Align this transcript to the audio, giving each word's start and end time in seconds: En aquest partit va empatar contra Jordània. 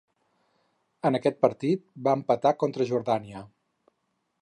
En 1.09 1.17
aquest 1.19 1.37
partit 1.47 1.85
va 2.09 2.17
empatar 2.21 2.57
contra 2.65 2.91
Jordània. 2.93 3.45